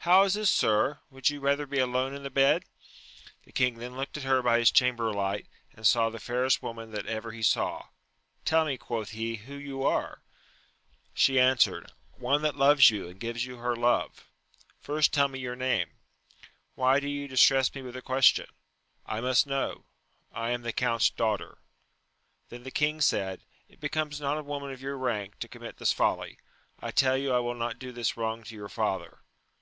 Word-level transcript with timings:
How 0.00 0.24
is 0.24 0.34
this, 0.34 0.50
sir 0.50 0.88
1 1.08 1.08
would 1.10 1.30
you 1.30 1.40
rather 1.40 1.64
be 1.66 1.78
alone 1.78 2.12
in 2.14 2.22
the 2.22 2.28
bed? 2.28 2.66
The 3.44 3.52
king 3.52 3.76
then 3.78 3.96
looked 3.96 4.18
at 4.18 4.24
her 4.24 4.42
by 4.42 4.58
his 4.58 4.70
chamber 4.70 5.10
light, 5.10 5.46
and 5.72 5.86
saw 5.86 6.10
the 6.10 6.18
fairest 6.20 6.62
woman 6.62 6.90
that 6.92 7.06
ever 7.06 7.32
he 7.32 7.42
saw: 7.42 7.86
tell 8.44 8.66
me, 8.66 8.76
quoth 8.76 9.12
he, 9.12 9.36
who 9.36 9.54
you 9.54 9.82
are 9.82 10.20
1 11.12 11.12
She 11.14 11.40
answered, 11.40 11.92
one 12.18 12.42
that 12.42 12.56
loves 12.58 12.90
you, 12.90 13.08
and 13.08 13.18
gives 13.18 13.46
you 13.46 13.56
her 13.56 13.74
love.— 13.74 14.28
First 14.82 15.14
tell 15.14 15.28
me 15.28 15.38
your 15.38 15.56
name?— 15.56 15.88
Why 16.74 17.00
do 17.00 17.08
you 17.08 17.26
distress 17.26 17.74
me 17.74 17.80
with 17.80 17.94
the 17.94 18.02
question?— 18.02 18.48
I 19.06 19.22
must 19.22 19.46
know.— 19.46 19.86
^I 20.36 20.50
am 20.50 20.60
the 20.60 20.74
Count's 20.74 21.08
daughter. 21.08 21.56
Then 22.50 22.64
the 22.64 22.70
king 22.70 23.00
said, 23.00 23.40
It 23.66 23.80
becomes 23.80 24.20
not 24.20 24.36
a 24.36 24.42
woman 24.42 24.72
of 24.72 24.82
your 24.82 24.98
rank 24.98 25.38
to 25.38 25.48
commit 25.48 25.78
this 25.78 25.90
folly: 25.94 26.36
I 26.80 26.90
tell 26.90 27.16
you 27.16 27.32
I 27.32 27.38
will 27.38 27.54
not 27.54 27.78
do 27.78 27.92
this 27.92 28.18
wrong 28.18 28.42
to 28.42 28.54
your 28.54 28.68
father. 28.68 29.20